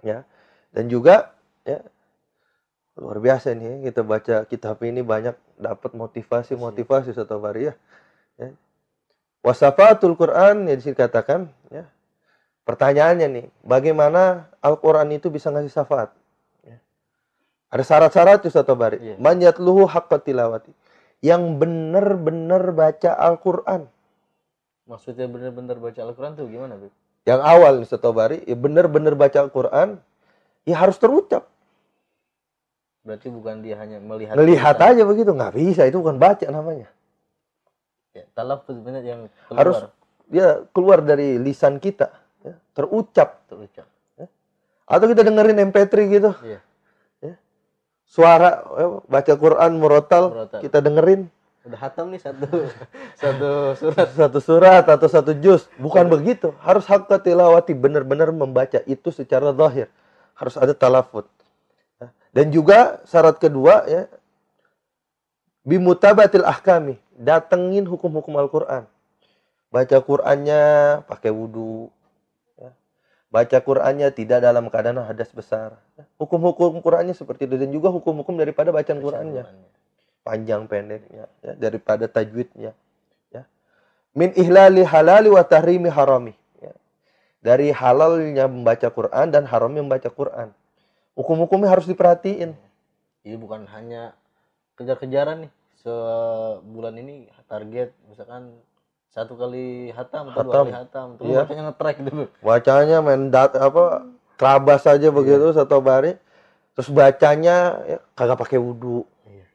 ya. 0.00 0.24
Dan 0.72 0.88
juga 0.88 1.36
ya 1.68 1.84
luar 2.96 3.20
biasa 3.20 3.52
nih 3.52 3.92
kita 3.92 4.00
baca 4.00 4.36
kitab 4.48 4.80
ini 4.80 5.04
banyak 5.04 5.36
dapat 5.60 5.92
motivasi 5.92 6.56
motivasi 6.56 7.12
soto 7.12 7.36
bari 7.36 7.68
ya, 7.68 7.74
ya. 8.40 8.56
wasafatul 9.44 10.16
Quran 10.16 10.64
ya 10.64 10.74
di 10.80 10.82
sini 10.84 10.96
katakan 10.96 11.52
ya 11.68 11.84
pertanyaannya 12.70 13.26
nih 13.26 13.46
bagaimana 13.66 14.46
Al 14.62 14.78
Quran 14.78 15.10
itu 15.10 15.26
bisa 15.28 15.50
ngasih 15.50 15.74
syafaat 15.74 16.14
Ya. 16.62 16.78
ada 17.74 17.82
syarat-syarat 17.82 18.46
tuh 18.46 18.52
soto 18.54 18.78
bari 18.78 19.02
Iya. 19.02 19.16
man 19.18 19.42
yatluhu 19.42 19.90
haqqa 19.90 20.22
tilawati 20.22 20.70
yang 21.20 21.58
benar-benar 21.58 22.70
baca 22.70 23.10
Al 23.18 23.36
Quran 23.42 23.90
Maksudnya 24.90 25.30
benar-benar 25.30 25.78
baca 25.78 26.02
Al-Quran 26.02 26.34
tuh 26.34 26.50
gimana, 26.50 26.74
Bib? 26.74 26.90
yang 27.28 27.38
awal 27.44 27.78
nih 27.78 27.86
soto 27.86 28.10
bari 28.10 28.42
ya 28.42 28.56
benar-benar 28.58 29.14
baca 29.14 29.38
Al 29.44 29.50
Quran 29.52 29.88
ya 30.66 30.74
harus 30.78 30.98
terucap 30.98 31.46
Berarti 33.00 33.32
bukan 33.32 33.64
dia 33.64 33.80
hanya 33.80 33.96
melihat 34.02 34.34
Melihat 34.36 34.76
aja 34.76 35.02
begitu 35.06 35.30
nggak 35.32 35.54
bisa 35.56 35.88
itu 35.88 36.04
bukan 36.04 36.20
baca 36.20 36.44
namanya. 36.52 36.88
Ya, 38.12 38.26
benar 38.34 39.02
yang 39.06 39.20
keluar 39.48 39.56
Harus 39.56 39.76
dia 40.30 40.62
keluar 40.76 40.98
dari 41.02 41.40
lisan 41.42 41.82
kita, 41.82 42.10
ya, 42.44 42.54
terucap. 42.72 43.44
terucap. 43.46 43.86
Atau 44.90 45.06
kita 45.06 45.22
dengerin 45.22 45.70
MP3 45.70 45.94
gitu, 46.10 46.30
Iya. 46.42 46.58
suara 48.02 48.66
ya, 48.74 48.86
baca 49.06 49.32
Quran 49.38 49.70
murotal, 49.78 50.24
Murotal. 50.34 50.60
kita 50.66 50.78
dengerin 50.82 51.30
Udah 51.60 51.76
hatam 51.76 52.08
nih 52.10 52.18
satu 52.18 52.48
satu 53.22 53.50
surat. 53.76 54.08
satu 54.16 54.38
surat 54.40 54.84
atau 54.88 55.06
satu 55.06 55.36
juz. 55.36 55.68
Bukan 55.76 56.08
begitu. 56.08 56.56
Harus 56.64 56.88
hakka 56.88 57.20
tilawati 57.20 57.76
benar-benar 57.76 58.32
membaca 58.32 58.80
itu 58.88 59.12
secara 59.12 59.52
zahir. 59.52 59.92
Harus 60.34 60.56
ada 60.56 60.72
talafut. 60.72 61.28
Ya. 62.00 62.08
Dan 62.32 62.48
juga 62.48 63.04
syarat 63.04 63.36
kedua 63.36 63.84
ya 63.84 64.08
bimutabatil 65.62 66.48
ahkami, 66.48 66.96
datengin 67.14 67.84
hukum-hukum 67.84 68.40
Al-Qur'an. 68.40 68.88
Baca 69.68 69.96
Qur'annya 70.00 70.62
pakai 71.06 71.28
wudhu. 71.30 71.92
Baca 73.30 73.62
Qur'annya 73.62 74.10
tidak 74.10 74.42
dalam 74.42 74.66
keadaan 74.66 75.06
hadas 75.06 75.30
besar. 75.30 75.78
Hukum-hukum 76.18 76.82
Qur'annya 76.82 77.14
seperti 77.14 77.46
itu 77.46 77.54
dan 77.54 77.70
juga 77.70 77.94
hukum-hukum 77.94 78.34
daripada 78.34 78.74
bacaan 78.74 78.98
Qur'annya 78.98 79.46
panjang 80.20 80.68
pendeknya 80.68 81.26
ya, 81.40 81.52
daripada 81.56 82.04
tajwidnya 82.06 82.76
ya 83.32 83.42
min 84.12 84.30
ihlali 84.36 84.84
halali 84.84 85.32
wa 85.32 85.42
tahrimi 85.42 85.88
harami 85.88 86.36
ya. 86.60 86.72
dari 87.40 87.72
halalnya 87.72 88.46
membaca 88.46 88.88
Quran 88.92 89.26
dan 89.32 89.48
haramnya 89.48 89.82
membaca 89.82 90.08
Quran 90.12 90.52
hukum-hukumnya 91.16 91.72
harus 91.72 91.88
diperhatiin 91.88 92.52
Jadi 93.20 93.36
bukan 93.36 93.68
hanya 93.68 94.16
kejar-kejaran 94.80 95.44
nih. 95.44 95.52
Sebulan 95.84 96.96
ini 96.96 97.28
target 97.52 97.92
misalkan 98.08 98.56
satu 99.10 99.34
kali 99.34 99.90
hatam 99.90 100.30
atau 100.30 100.38
dua 100.40 100.52
Hatam. 100.54 100.64
kali 100.66 100.74
hatam 100.78 101.06
terus 101.18 101.26
Iya. 101.28 101.38
bacanya 101.42 101.62
nge-track 101.66 101.96
gitu. 101.98 102.24
bacanya 102.40 102.96
main 103.02 103.22
dat 103.28 103.52
apa 103.58 103.84
kerabas 104.38 104.80
saja 104.86 105.10
begitu 105.10 105.50
satu 105.50 105.82
hari 105.82 106.14
terus 106.72 106.88
bacanya 106.88 107.56
ya, 107.84 107.98
kagak 108.14 108.38
pakai 108.38 108.58
wudhu 108.62 109.02
Iya. 109.26 109.46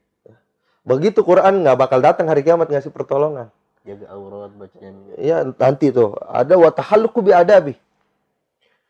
begitu 0.84 1.24
Quran 1.24 1.64
nggak 1.64 1.80
bakal 1.80 2.00
datang 2.04 2.28
hari 2.28 2.44
kiamat 2.44 2.68
ngasih 2.68 2.92
pertolongan 2.92 3.48
Jaga 3.86 4.10
aurat 4.10 4.50
bacanya 4.58 4.90
juga. 4.98 5.14
Ya 5.22 5.38
nanti 5.46 5.94
tuh 5.94 6.18
ada 6.26 6.58
watahaluku 6.58 7.22
bi 7.22 7.30
adabi. 7.30 7.78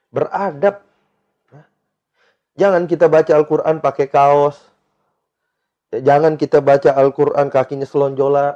Beradab. 0.07 0.79
Jangan 2.55 2.87
kita 2.87 3.11
baca 3.11 3.27
Al-Qur'an 3.35 3.83
pakai 3.83 4.07
kaos. 4.07 4.55
Jangan 5.91 6.39
kita 6.39 6.63
baca 6.63 6.95
Al-Qur'an 6.95 7.51
kakinya 7.51 7.83
selonjolan 7.83 8.55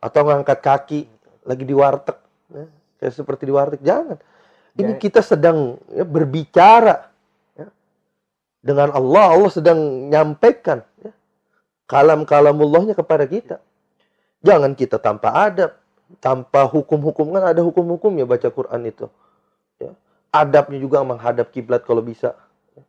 atau 0.00 0.20
ngangkat 0.24 0.58
kaki 0.64 1.00
lagi 1.44 1.64
di 1.64 1.76
warteg. 1.76 2.16
Ya, 2.50 2.66
Kayak 3.00 3.14
seperti 3.16 3.42
di 3.48 3.52
warteg. 3.52 3.80
Jangan. 3.84 4.18
Ini 4.76 4.92
Ya. 4.96 5.00
kita 5.00 5.20
sedang 5.20 5.76
ya, 5.92 6.04
berbicara 6.08 7.10
ya, 7.58 7.68
dengan 8.64 8.96
Allah. 8.96 9.36
Allah 9.36 9.50
sedang 9.52 10.08
nyampaikan 10.08 10.80
ya, 11.04 11.12
kalam-kalamullahnya 11.86 12.96
kepada 12.96 13.28
kita. 13.28 13.60
Jangan 14.40 14.72
kita 14.72 14.96
tanpa 14.96 15.36
adab, 15.36 15.76
tanpa 16.22 16.64
hukum-hukum 16.64 17.28
kan 17.36 17.52
ada 17.52 17.60
hukum-hukumnya 17.60 18.24
baca 18.24 18.48
Quran 18.48 18.80
itu. 18.88 19.06
Ya. 19.76 19.92
Adabnya 20.32 20.80
juga 20.80 21.04
menghadap 21.04 21.52
kiblat 21.52 21.84
kalau 21.84 22.00
bisa. 22.00 22.32
Ya. 22.72 22.82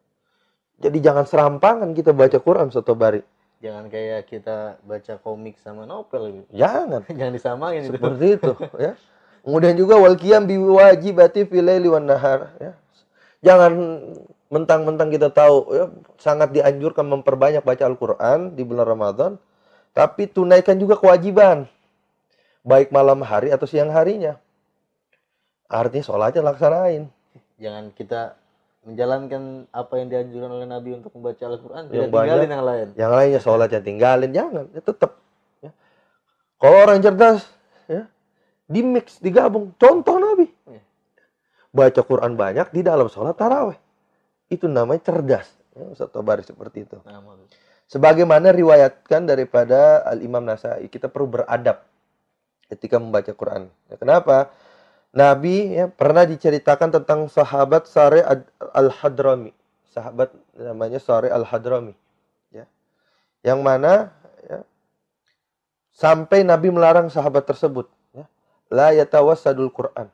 Jadi 0.88 0.98
jangan 1.04 1.28
serampangan 1.28 1.92
kita 1.92 2.16
baca 2.16 2.40
Quran 2.40 2.72
satu 2.72 2.96
bari. 2.96 3.20
Jangan 3.62 3.94
kayak 3.94 4.26
kita 4.26 4.82
baca 4.82 5.14
komik 5.22 5.62
sama 5.62 5.86
novel 5.86 6.42
gitu. 6.42 6.48
Jangan 6.58 7.06
Jangan 7.20 7.34
disamain 7.34 7.82
itu. 7.86 7.94
seperti 7.94 8.26
itu. 8.42 8.52
Ya. 8.82 8.94
Kemudian 9.42 9.74
juga 9.78 9.98
wal 10.02 10.18
qiyam 10.18 10.50
bi 10.50 10.58
wajibati 10.58 11.46
fil 11.46 11.66
laili 11.66 11.90
wan 11.90 12.10
nahar. 12.10 12.54
Ya. 12.58 12.74
Jangan 13.42 13.74
mentang-mentang 14.52 15.10
kita 15.10 15.32
tahu 15.32 15.58
ya, 15.72 15.86
sangat 16.20 16.52
dianjurkan 16.52 17.08
memperbanyak 17.08 17.64
baca 17.64 17.88
Al-Quran 17.88 18.54
di 18.54 18.62
bulan 18.68 18.86
Ramadan, 18.86 19.32
tapi 19.96 20.28
tunaikan 20.28 20.76
juga 20.78 21.00
kewajiban, 21.00 21.66
baik 22.62 22.92
malam 22.92 23.24
hari 23.24 23.50
atau 23.50 23.66
siang 23.66 23.90
harinya. 23.90 24.38
Artinya 25.72 26.04
sholatnya 26.04 26.44
laksanain. 26.44 27.08
Jangan 27.58 27.96
kita 27.96 28.36
menjalankan 28.82 29.70
apa 29.70 29.94
yang 30.02 30.08
dianjurkan 30.10 30.50
oleh 30.50 30.68
Nabi 30.68 30.90
untuk 30.98 31.14
membaca 31.14 31.44
Al-Quran, 31.46 31.84
Yang 31.88 31.94
tidak 31.94 32.10
banyak. 32.10 32.26
tinggalin 32.26 32.50
yang 32.50 32.66
lain. 32.66 32.88
Yang 32.98 33.12
lainnya 33.14 33.42
sholatnya 33.42 33.82
tinggalin, 33.82 34.32
jangan. 34.34 34.66
Ya, 34.74 34.82
tetap. 34.82 35.12
Ya. 35.62 35.72
Kalau 36.58 36.78
orang 36.82 36.98
cerdas, 36.98 37.46
ya, 37.86 38.10
di 38.66 38.82
mix, 38.82 39.22
digabung. 39.22 39.78
Contoh 39.78 40.18
Nabi. 40.18 40.50
Iya. 40.66 40.82
Baca 41.72 42.02
Quran 42.02 42.34
banyak 42.34 42.68
di 42.74 42.82
dalam 42.82 43.06
sholat 43.08 43.38
taraweh. 43.38 43.78
Itu 44.50 44.66
namanya 44.66 45.06
cerdas. 45.06 45.48
Ya, 45.78 45.88
Ustaz 45.88 46.12
Tobari 46.12 46.44
seperti 46.44 46.84
itu. 46.84 47.00
Nah, 47.08 47.24
Sebagaimana 47.92 48.56
riwayatkan 48.56 49.28
daripada 49.28 50.00
Al-Imam 50.08 50.44
Nasai, 50.48 50.88
kita 50.88 51.12
perlu 51.12 51.28
beradab 51.40 51.84
ketika 52.72 52.96
membaca 52.96 53.32
Quran. 53.36 53.68
Ya, 53.92 54.00
kenapa? 54.00 54.48
Nabi 55.12 55.76
ya, 55.76 55.86
pernah 55.92 56.24
diceritakan 56.24 56.96
tentang 57.02 57.28
sahabat 57.28 57.84
Sare 57.88 58.24
Ad- 58.24 58.48
Al-Hadrami. 58.72 59.52
Sahabat 59.92 60.32
namanya 60.56 61.04
Sare 61.04 61.28
Al-Hadrami. 61.28 61.92
Ya. 62.56 62.64
Yang 63.44 63.60
mana 63.60 64.16
ya, 64.48 64.64
sampai 65.92 66.48
Nabi 66.48 66.72
melarang 66.72 67.12
sahabat 67.12 67.44
tersebut. 67.44 67.92
Ya, 68.16 68.26
La 68.72 68.96
yatawassadul 68.96 69.76
Quran. 69.76 70.08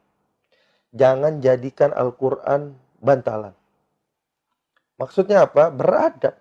Jangan 0.98 1.46
jadikan 1.46 1.94
Al-Quran 1.94 2.74
bantalan. 2.98 3.54
Maksudnya 4.98 5.46
apa? 5.46 5.70
Beradab. 5.70 6.34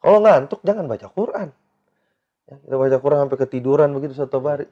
Kalau 0.00 0.18
ngantuk 0.24 0.64
jangan 0.64 0.88
baca 0.88 1.06
Quran. 1.12 1.48
Ya, 2.48 2.54
kita 2.62 2.74
baca 2.78 2.96
Quran 3.02 3.18
sampai 3.28 3.40
ketiduran 3.44 3.90
begitu 3.92 4.16
satu 4.16 4.40
hari. 4.40 4.66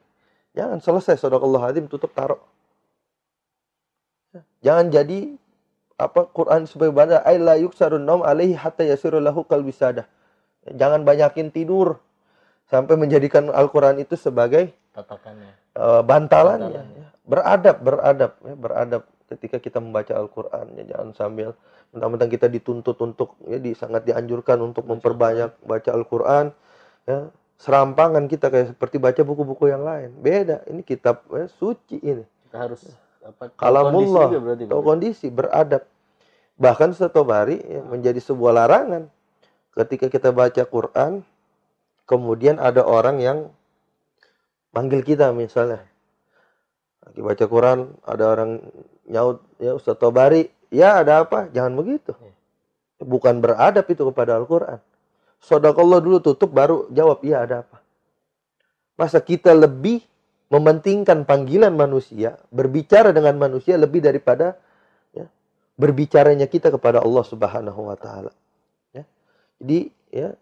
Jangan 0.55 0.79
selesai 0.79 1.19
sadaqallah 1.19 1.61
hadim 1.67 1.85
tutup 1.91 2.15
taruh. 2.15 2.39
Jangan 4.63 4.89
jadi 4.89 5.35
apa 5.95 6.27
Quran 6.31 6.67
sebagai 6.67 6.91
banda 6.91 7.23
ay 7.23 7.39
la 7.39 7.55
yuksarun 7.55 8.03
naum 8.03 8.23
alaihi 8.23 8.55
hatta 8.55 8.83
yasiru 8.83 9.19
lahu 9.19 9.43
Jangan 10.65 11.05
banyakin 11.05 11.53
tidur 11.53 12.01
sampai 12.65 12.97
menjadikan 12.97 13.53
Al-Quran 13.53 14.01
itu 14.01 14.17
sebagai 14.17 14.73
tatakannya. 14.95 15.51
eh, 15.77 16.01
bantalannya. 16.01 16.71
Bantalannya. 16.71 16.97
ya. 16.97 17.09
Beradab, 17.25 17.77
beradab, 17.81 18.31
ya, 18.41 18.55
beradab 18.57 19.03
ketika 19.29 19.57
kita 19.61 19.77
membaca 19.81 20.13
Al-Quran. 20.17 20.65
Ya, 20.77 20.83
jangan 20.95 21.09
sambil 21.13 21.49
mentang-mentang 21.93 22.29
kita 22.29 22.47
dituntut 22.49 22.97
untuk, 23.01 23.37
ya, 23.45 23.57
di, 23.61 23.73
sangat 23.77 24.05
dianjurkan 24.05 24.57
untuk 24.61 24.85
memperbanyak 24.89 25.53
baca 25.65 25.89
Al-Quran. 25.93 26.45
Ya, 27.05 27.29
serampangan 27.55 28.27
kita 28.27 28.51
kayak 28.51 28.75
seperti 28.75 28.99
baca 28.99 29.21
buku-buku 29.23 29.71
yang 29.71 29.83
lain. 29.83 30.11
Beda, 30.19 30.61
ini 30.67 30.83
kitab 30.83 31.23
ya, 31.31 31.47
suci 31.47 31.99
ini. 32.03 32.23
Kita 32.47 32.57
harus 32.67 32.81
apa? 33.23 33.51
Kalamullah, 33.55 34.29
kondisi. 34.31 34.69
Tahu 34.69 34.81
kondisi, 34.83 35.27
beradab. 35.31 35.83
Bahkan 36.55 36.95
setobari 36.95 37.59
ya, 37.59 37.81
menjadi 37.83 38.19
sebuah 38.19 38.51
larangan. 38.63 39.11
Ketika 39.75 40.07
kita 40.07 40.31
baca 40.31 40.63
Quran, 40.63 41.19
kemudian 42.07 42.63
ada 42.63 42.85
orang 42.87 43.19
yang 43.19 43.51
manggil 44.71 45.03
kita 45.03 45.35
misalnya. 45.35 45.83
Lagi 47.03 47.19
baca 47.19 47.45
Quran, 47.45 47.79
ada 48.07 48.23
orang 48.31 48.51
nyaut, 49.05 49.43
ya 49.59 49.75
Ustaz 49.75 49.99
Tobari, 49.99 50.47
ya 50.71 51.03
ada 51.03 51.27
apa? 51.27 51.51
Jangan 51.51 51.75
begitu. 51.75 52.15
Bukan 53.03 53.43
beradab 53.43 53.83
itu 53.91 54.03
kepada 54.07 54.39
Al-Quran. 54.39 54.79
Sodakallah 55.45 56.01
dulu 56.01 56.17
tutup, 56.17 56.49
baru 56.49 56.89
jawab, 56.89 57.21
iya 57.21 57.45
ada 57.45 57.61
apa? 57.61 57.77
Masa 58.97 59.21
kita 59.21 59.53
lebih 59.53 60.01
mementingkan 60.49 61.21
panggilan 61.21 61.69
manusia, 61.77 62.41
berbicara 62.49 63.13
dengan 63.13 63.37
manusia 63.37 63.77
lebih 63.77 64.01
daripada 64.01 64.57
ya, 65.13 65.29
berbicaranya 65.77 66.49
kita 66.49 66.73
kepada 66.73 67.05
Allah 67.05 67.21
Subhanahu 67.21 67.93
wa 67.93 67.97
taala. 67.97 68.33
Ya. 68.89 69.05
Jadi 69.61 69.93
ya 70.09 70.33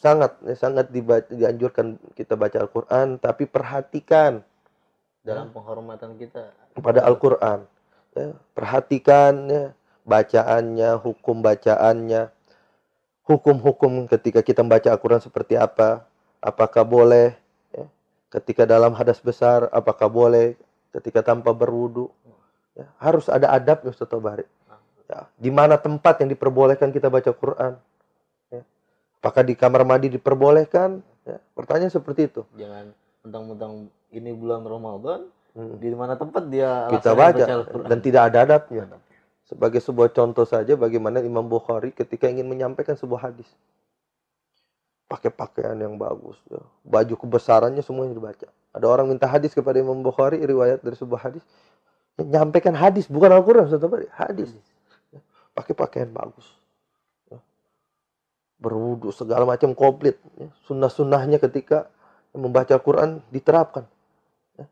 sangat 0.00 0.40
ya, 0.46 0.56
sangat 0.56 0.88
dibaca, 0.88 1.28
dianjurkan 1.28 2.00
kita 2.16 2.32
baca 2.38 2.56
Al-Qur'an 2.62 3.20
tapi 3.20 3.44
perhatikan 3.44 4.40
dalam 5.20 5.52
penghormatan 5.52 6.16
kita 6.16 6.56
kepada 6.72 7.04
Al-Qur'an. 7.04 7.68
Ya, 8.16 8.32
perhatikan 8.56 9.32
ya, 9.52 9.64
bacaannya, 10.08 10.96
hukum 11.04 11.44
bacaannya, 11.44 12.32
hukum-hukum 13.28 14.08
ketika 14.08 14.40
kita 14.40 14.64
membaca 14.64 14.88
Al-Qur'an 14.88 15.20
seperti 15.20 15.60
apa, 15.60 16.08
apakah 16.40 16.82
boleh 16.82 17.36
Ketika 18.28 18.68
dalam 18.68 18.92
hadas 18.92 19.24
besar, 19.24 19.72
apakah 19.72 20.12
boleh? 20.12 20.52
Ketika 20.92 21.24
tanpa 21.24 21.56
berwudu, 21.56 22.12
ya, 22.76 22.84
harus 23.00 23.28
ada 23.32 23.48
adabnya 23.48 23.92
Ustaz 23.92 24.08
Tobari. 24.08 24.44
Ya, 25.08 25.24
di 25.40 25.48
mana 25.48 25.80
tempat 25.80 26.20
yang 26.20 26.28
diperbolehkan 26.28 26.92
kita 26.92 27.08
baca 27.08 27.32
Quran? 27.32 27.80
Ya. 28.52 28.60
Apakah 29.24 29.40
di 29.48 29.56
kamar 29.56 29.88
mandi 29.88 30.12
diperbolehkan? 30.12 31.00
Ya, 31.24 31.40
pertanyaan 31.56 31.88
seperti 31.88 32.28
itu. 32.28 32.44
Jangan 32.60 32.92
mentang-mentang 33.24 33.88
ini 34.12 34.30
bulan 34.36 34.60
Ramadan, 34.60 35.20
hmm. 35.56 35.80
di 35.80 35.88
mana 35.96 36.20
tempat 36.20 36.44
dia 36.52 36.92
kita 36.92 37.16
baca, 37.16 37.44
baca 37.64 37.84
dan 37.88 37.98
tidak 38.04 38.22
ada 38.28 38.38
adabnya. 38.44 38.84
Sebagai 39.48 39.80
sebuah 39.80 40.12
contoh 40.12 40.44
saja 40.44 40.76
bagaimana 40.76 41.24
Imam 41.24 41.48
Bukhari 41.48 41.96
ketika 41.96 42.28
ingin 42.28 42.44
menyampaikan 42.44 43.00
sebuah 43.00 43.32
hadis 43.32 43.48
pakai 45.08 45.32
pakaian 45.32 45.74
yang 45.80 45.96
bagus, 45.96 46.36
ya. 46.52 46.60
baju 46.84 47.14
kebesarannya 47.16 47.80
semuanya 47.80 48.12
dibaca. 48.12 48.46
Ada 48.76 48.84
orang 48.84 49.08
minta 49.08 49.24
hadis 49.24 49.56
kepada 49.56 49.80
Imam 49.80 49.96
Bukhari, 50.04 50.36
riwayat 50.36 50.84
dari 50.84 50.94
sebuah 51.00 51.32
hadis, 51.32 51.40
menyampaikan 52.20 52.76
hadis, 52.76 53.08
bukan 53.08 53.32
Al-Quran, 53.32 53.72
hadis. 54.12 54.52
Ya. 55.08 55.24
Pakai 55.56 55.72
pakaian 55.72 56.12
bagus. 56.12 56.44
Ya. 57.32 57.40
Berwudu, 58.60 59.08
segala 59.08 59.48
macam 59.48 59.72
komplit. 59.72 60.20
Ya. 60.36 60.52
Sunnah-sunnahnya 60.68 61.40
ketika 61.40 61.88
membaca 62.36 62.76
Al-Quran 62.76 63.24
diterapkan. 63.32 63.88
Ya. 64.60 64.68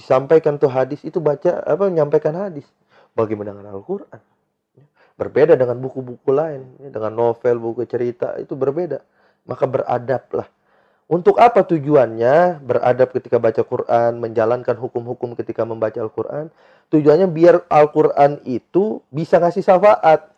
Disampaikan 0.00 0.56
tuh 0.56 0.72
hadis, 0.72 1.04
itu 1.04 1.20
baca, 1.20 1.60
apa, 1.60 1.92
menyampaikan 1.92 2.32
hadis. 2.32 2.64
Bagaimana 3.12 3.52
dengan 3.52 3.76
Al-Quran? 3.76 4.20
Berbeda 5.16 5.54
dengan 5.54 5.76
buku-buku 5.78 6.30
lain, 6.32 6.76
dengan 6.80 7.12
novel, 7.12 7.60
buku 7.60 7.84
cerita, 7.84 8.34
itu 8.40 8.56
berbeda 8.56 9.04
maka 9.46 9.64
beradablah. 9.66 10.46
Untuk 11.10 11.36
apa 11.36 11.60
tujuannya 11.66 12.64
beradab 12.64 13.12
ketika 13.12 13.36
baca 13.36 13.60
Quran, 13.60 14.16
menjalankan 14.16 14.78
hukum-hukum 14.80 15.36
ketika 15.36 15.66
membaca 15.68 15.98
Al-Quran? 16.00 16.48
Tujuannya 16.88 17.28
biar 17.28 17.68
Al-Quran 17.68 18.40
itu 18.48 19.04
bisa 19.12 19.36
ngasih 19.36 19.60
syafaat. 19.60 20.32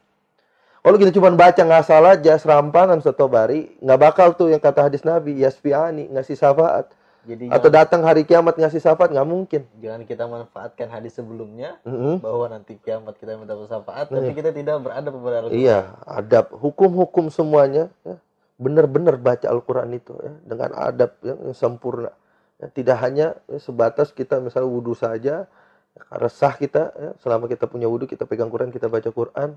Kalau 0.85 0.97
kita 0.99 1.14
cuma 1.14 1.31
baca 1.33 1.62
ngasal 1.62 2.04
aja, 2.19 2.35
serampangan 2.37 2.99
setobari, 3.00 3.73
nggak 3.81 4.00
bakal 4.02 4.28
tuh 4.35 4.50
yang 4.50 4.61
kata 4.61 4.90
hadis 4.90 5.07
Nabi, 5.07 5.38
yasfi'ani, 5.40 6.11
ngasih 6.11 6.37
syafaat. 6.37 6.90
Jadi 7.25 7.49
Atau 7.49 7.73
datang 7.73 8.04
hari 8.04 8.28
kiamat 8.28 8.61
ngasih 8.61 8.85
syafaat, 8.85 9.09
nggak 9.09 9.28
mungkin. 9.28 9.65
Jangan 9.80 10.04
kita 10.04 10.28
manfaatkan 10.28 10.93
hadis 10.93 11.17
sebelumnya, 11.17 11.80
mm 11.80 11.97
-hmm. 11.97 12.15
bahwa 12.21 12.45
nanti 12.52 12.76
kiamat 12.76 13.17
kita 13.17 13.41
minta 13.41 13.56
syafaat, 13.65 14.13
mm. 14.13 14.15
tapi 14.15 14.30
kita 14.37 14.50
tidak 14.52 14.84
beradab 14.84 15.13
kepada 15.17 15.37
Al-Quran. 15.41 15.65
Iya, 15.65 15.78
adab. 16.04 16.52
Hukum-hukum 16.52 17.32
semuanya, 17.32 17.89
ya, 18.04 18.21
benar-benar 18.60 19.17
baca 19.17 19.47
Al-Quran 19.49 19.89
itu 19.97 20.13
ya, 20.21 20.32
dengan 20.45 20.71
adab 20.76 21.17
yang, 21.25 21.41
sempurna. 21.56 22.13
Ya, 22.60 22.69
tidak 22.69 22.97
hanya 23.00 23.26
ya, 23.49 23.58
sebatas 23.58 24.13
kita 24.13 24.39
misalnya 24.45 24.69
wudhu 24.69 24.93
saja, 24.93 25.49
ya, 25.97 26.02
resah 26.21 26.52
kita, 26.60 26.93
ya, 26.93 27.10
selama 27.25 27.49
kita 27.49 27.65
punya 27.65 27.89
wudhu, 27.89 28.04
kita 28.04 28.28
pegang 28.28 28.52
Quran, 28.52 28.69
kita 28.69 28.93
baca 28.93 29.08
Quran, 29.08 29.56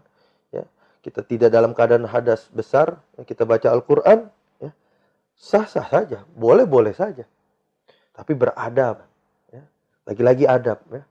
ya, 0.56 0.64
kita 1.04 1.20
tidak 1.20 1.52
dalam 1.52 1.76
keadaan 1.76 2.08
hadas 2.08 2.48
besar, 2.56 2.96
ya, 3.20 3.28
kita 3.28 3.44
baca 3.44 3.76
Al-Quran, 3.76 4.32
ya, 4.64 4.72
sah-sah 5.36 5.84
saja, 5.84 6.24
boleh-boleh 6.32 6.96
saja. 6.96 7.28
Tapi 8.18 8.34
beradab. 8.34 9.06
Ya. 9.54 9.62
Lagi-lagi 10.10 10.50
adab. 10.50 10.82
Ya. 10.90 11.06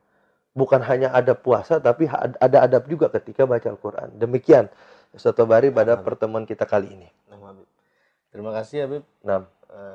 Bukan 0.56 0.82
hanya 0.82 1.14
adab 1.14 1.44
puasa, 1.44 1.78
tapi 1.78 2.10
ada 2.10 2.58
adab 2.64 2.88
juga 2.90 3.06
ketika 3.12 3.46
baca 3.46 3.68
Al-Quran. 3.70 4.18
Demikian. 4.18 4.66
Satu 5.14 5.46
Bari 5.46 5.70
pada 5.70 5.96
pertemuan 5.96 6.44
kita 6.44 6.66
kali 6.66 6.92
ini. 6.92 7.08
Terima 8.34 8.52
kasih 8.52 8.84
Habib. 8.84 9.04
Nah, 9.24 9.48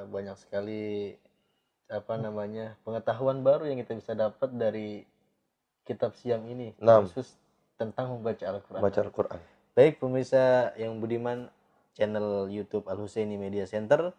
banyak 0.09 0.33
sekali 0.39 1.13
apa 1.91 2.15
namanya 2.15 2.79
pengetahuan 2.87 3.43
baru 3.43 3.67
yang 3.67 3.83
kita 3.83 3.93
bisa 3.99 4.15
dapat 4.15 4.49
dari 4.55 5.03
kitab 5.83 6.15
siam 6.15 6.39
ini 6.47 6.71
nah. 6.79 7.03
khusus 7.03 7.35
tentang 7.75 8.15
membaca 8.15 8.45
Al-Quran. 8.47 8.81
Baca 8.81 8.99
Al-Quran. 9.03 9.39
Baik 9.75 9.99
pemirsa 9.99 10.71
yang 10.79 10.97
budiman 11.03 11.51
channel 11.91 12.47
YouTube 12.47 12.87
Al 12.87 12.97
Husaini 12.97 13.35
Media 13.35 13.67
Center, 13.67 14.15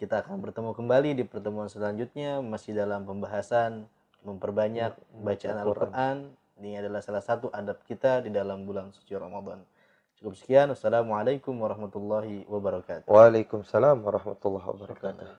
kita 0.00 0.24
akan 0.24 0.40
bertemu 0.40 0.72
kembali 0.72 1.10
di 1.12 1.24
pertemuan 1.28 1.68
selanjutnya 1.68 2.40
masih 2.40 2.72
dalam 2.72 3.04
pembahasan 3.04 3.84
memperbanyak 4.24 4.96
bacaan 5.20 5.60
Al-Quran. 5.60 6.16
Ini 6.56 6.80
adalah 6.80 7.04
salah 7.04 7.20
satu 7.20 7.52
adab 7.52 7.84
kita 7.84 8.24
di 8.24 8.32
dalam 8.32 8.64
bulan 8.64 8.96
suci 8.96 9.12
Ramadan. 9.12 9.60
Cukup 10.16 10.40
sekian. 10.40 10.72
Wassalamualaikum 10.72 11.52
warahmatullahi 11.52 12.48
wabarakatuh. 12.48 13.12
Waalaikumsalam 13.12 14.00
warahmatullahi 14.00 14.66
wabarakatuh. 14.72 15.36